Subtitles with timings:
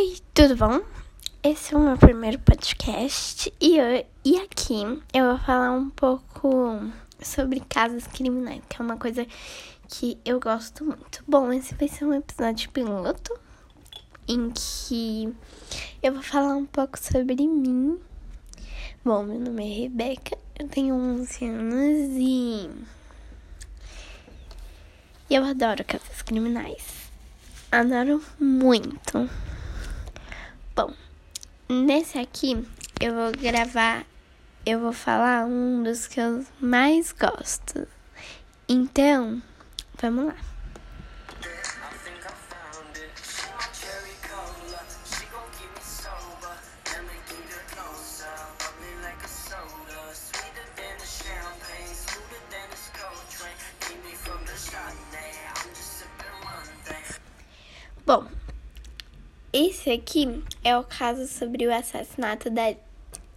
[0.00, 0.80] Oi, tudo bom?
[1.42, 4.80] Esse é o meu primeiro podcast e, eu, e aqui
[5.12, 6.80] eu vou falar um pouco
[7.20, 9.26] sobre casos criminais, que é uma coisa
[9.88, 11.22] que eu gosto muito.
[11.28, 13.38] Bom, esse vai ser um episódio piloto
[14.26, 15.36] em que
[16.02, 18.00] eu vou falar um pouco sobre mim.
[19.04, 22.70] Bom, meu nome é Rebeca, eu tenho 11 anos e
[25.28, 27.10] eu adoro casos criminais.
[27.70, 29.28] Adoro muito.
[30.74, 30.94] Bom,
[31.68, 32.64] nesse aqui
[33.00, 34.06] eu vou gravar,
[34.64, 37.88] eu vou falar um dos que eu mais gosto.
[38.68, 39.42] Então,
[40.00, 40.36] vamos lá.
[58.06, 58.26] Bom,
[59.52, 62.72] esse aqui é o caso sobre o assassinato da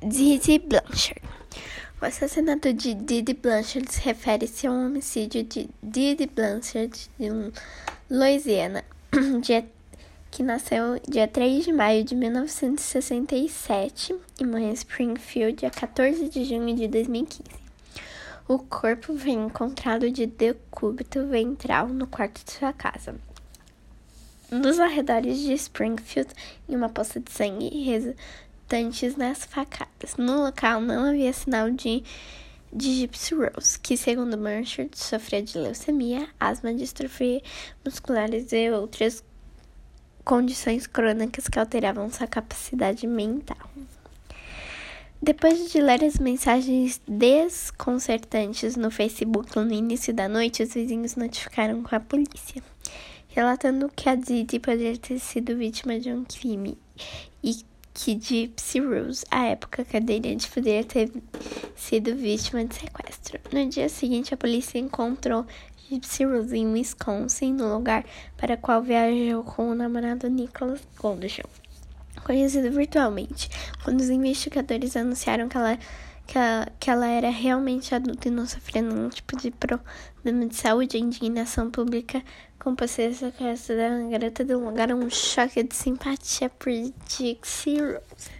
[0.00, 1.20] Didi Blanchard.
[2.00, 7.28] O assassinato de Didi Blanchard refere-se a um homicídio de Didi Blanchard de
[8.08, 8.82] Louisiana,
[10.30, 16.44] que nasceu dia 3 de maio de 1967 e morreu em Springfield dia 14 de
[16.44, 17.44] junho de 2015.
[18.46, 23.14] O corpo foi encontrado de decúbito ventral no quarto de sua casa
[24.50, 26.32] nos arredores de Springfield
[26.68, 30.16] em uma poça de sangue resultantes nas facadas.
[30.16, 32.02] No local não havia sinal de,
[32.72, 37.42] de Gypsy Rose, que, segundo Blanchard, sofria de leucemia, asma, distrofia
[37.84, 39.22] musculares e outras
[40.24, 43.70] condições crônicas que alteravam sua capacidade mental.
[45.20, 51.82] Depois de ler as mensagens desconcertantes no Facebook no início da noite, os vizinhos notificaram
[51.82, 52.62] com a polícia
[53.38, 56.76] relatando que a Didi poderia ter sido vítima de um crime
[57.40, 57.54] e
[57.94, 61.08] que Gypsy Rose, à época cadeirante, poderia ter
[61.76, 63.38] sido vítima de sequestro.
[63.52, 65.46] No dia seguinte, a polícia encontrou
[65.88, 68.04] Gypsy Rose em Wisconsin, no lugar
[68.36, 71.48] para qual viajou com o namorado Nicholas Gondishon,
[72.24, 73.48] conhecido virtualmente.
[73.84, 75.78] Quando os investigadores anunciaram que ela
[76.28, 80.54] que ela, que ela era realmente adulta e não sofria nenhum tipo de problema de
[80.54, 82.22] saúde, a indignação pública
[82.58, 87.80] com paciência que essa da garota deu lugar a um choque de simpatia por Dixie
[87.80, 88.38] Rose.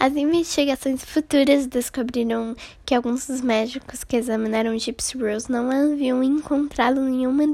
[0.00, 2.56] As investigações futuras descobriram
[2.86, 7.44] que alguns dos médicos que examinaram Gypsy Rose não haviam encontrado nenhuma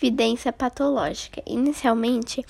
[0.00, 1.42] evidência patológica.
[1.44, 2.44] Inicialmente,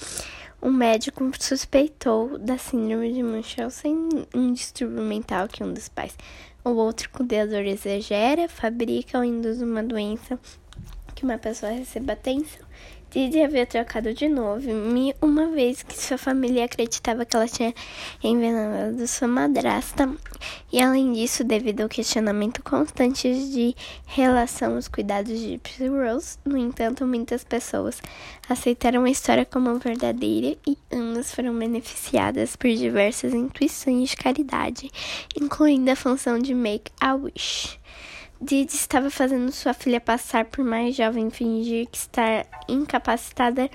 [0.60, 6.16] um médico suspeitou da síndrome de Munchausen, um distúrbio mental que um dos pais.
[6.64, 10.38] Ou outro cuidador exagera, fabrica ou induz uma doença
[11.18, 12.64] que uma pessoa receba atenção.
[13.10, 14.68] Didi havia trocado de novo,
[15.20, 17.74] uma vez que sua família acreditava que ela tinha
[18.22, 20.14] envenenado sua madrasta,
[20.70, 23.74] e além disso, devido ao questionamento constante de
[24.06, 28.00] relação aos cuidados de Gypsy Rose, no entanto, muitas pessoas
[28.48, 34.90] aceitaram a história como verdadeira e ambas foram beneficiadas por diversas intuições de caridade,
[35.34, 37.80] incluindo a função de Make a Wish.
[38.40, 43.68] Didi estava fazendo sua filha passar por mais jovem fingir que está incapacitada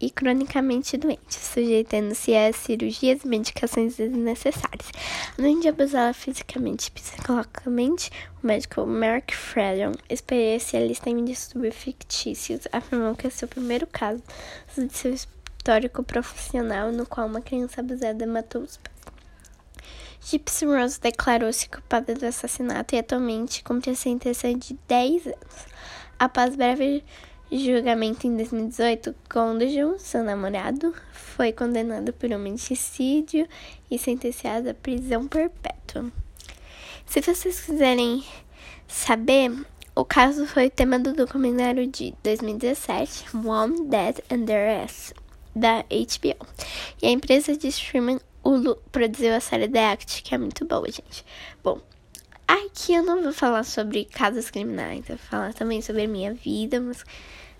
[0.00, 4.90] e cronicamente doente, sujeitando-se a cirurgias e medicações desnecessárias.
[5.38, 8.10] Além de abusá-la fisicamente e psicologicamente,
[8.42, 14.22] o médico Mark Fredon, especialista em distúrbios fictícios, afirmou que é seu primeiro caso
[14.74, 19.11] de seu histórico profissional no qual uma criança abusada matou os pais.
[20.24, 25.66] Gypsy Rose declarou-se culpada do assassinato e atualmente cumpre a sentença de 10 anos.
[26.16, 27.04] Após breve
[27.50, 33.48] julgamento em 2018, Gondjon, seu namorado, foi condenado por homicídio
[33.90, 36.10] e sentenciado à prisão perpétua.
[37.04, 38.24] Se vocês quiserem
[38.86, 39.50] saber,
[39.94, 45.14] o caso foi tema do documentário de 2017, One Dead and the Rest,
[45.54, 46.46] da HBO.
[47.02, 48.20] E a empresa de streaming
[48.52, 51.24] Hulu produziu a série The Act, que é muito boa, gente.
[51.64, 51.80] Bom,
[52.46, 56.34] aqui eu não vou falar sobre casos criminais, eu vou falar também sobre a minha
[56.34, 57.02] vida, mas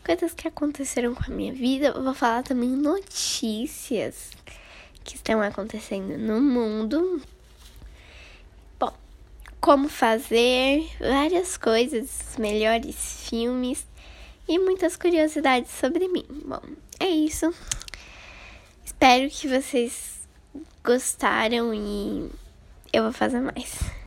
[0.04, 1.86] coisas que aconteceram com a minha vida.
[1.86, 4.32] Eu vou falar também notícias
[5.02, 7.22] que estão acontecendo no mundo.
[8.78, 8.92] Bom,
[9.62, 13.86] como fazer várias coisas, melhores filmes
[14.46, 16.26] e muitas curiosidades sobre mim.
[16.44, 16.60] Bom,
[17.00, 17.50] é isso.
[18.84, 20.21] Espero que vocês
[20.84, 22.30] gostaram e
[22.92, 23.92] eu vou fazer mais.